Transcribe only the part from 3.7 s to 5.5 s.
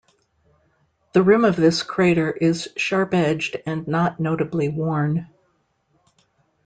not notably worn.